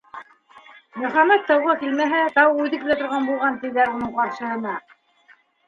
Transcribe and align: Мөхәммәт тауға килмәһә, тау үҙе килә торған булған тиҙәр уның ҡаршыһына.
Мөхәммәт 1.01 1.45
тауға 1.51 1.75
килмәһә, 1.83 2.23
тау 2.39 2.57
үҙе 2.65 2.81
килә 2.87 2.99
торған 3.03 3.29
булған 3.29 3.63
тиҙәр 3.67 3.95
уның 3.95 4.17
ҡаршыһына. 4.19 4.77